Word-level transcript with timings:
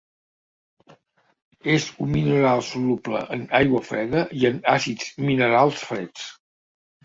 És 1.73 1.85
un 2.07 2.15
mineral 2.15 2.65
soluble 2.69 3.23
en 3.37 3.45
aigua 3.61 3.85
freda 3.93 4.27
i 4.41 4.51
en 4.53 4.61
àcids 4.77 5.15
minerals 5.31 5.89
freds. 5.95 6.29